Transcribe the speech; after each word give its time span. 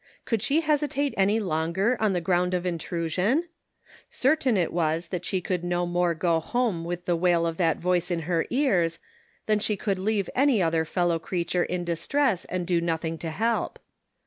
Could 0.25 0.41
she 0.41 0.63
hesi 0.63 0.97
ate 0.97 1.13
any 1.15 1.39
longer 1.39 1.89
011 1.99 2.13
the 2.13 2.21
ground 2.21 2.53
of 2.55 2.65
intrusion? 2.65 3.47
Certain 4.09 4.57
it 4.57 4.73
was 4.73 5.09
that 5.09 5.25
she 5.25 5.41
could 5.41 5.63
no 5.63 5.85
more 5.85 6.15
go 6.15 6.39
home 6.39 6.83
with 6.83 7.05
the 7.05 7.15
wail 7.15 7.45
of 7.45 7.57
that 7.57 7.77
voice 7.77 8.09
in 8.09 8.21
her 8.21 8.47
ears, 8.49 8.97
than 9.45 9.59
she 9.59 9.77
could 9.77 9.99
leave 9.99 10.27
any 10.33 10.59
other 10.59 10.85
fellow 10.85 11.19
creature 11.19 11.63
in 11.63 11.83
distress 11.83 12.45
and 12.45 12.65
do 12.65 12.81
nothing 12.81 13.19
to 13.19 13.29
help. 13.29 13.77